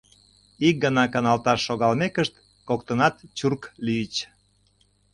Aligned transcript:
Ик 0.67 0.75
гана 0.83 1.03
каналташ 1.13 1.59
шогалмекышт, 1.67 2.33
коктынат 2.67 3.15
чурк 3.37 3.63
лийыч. 3.85 4.15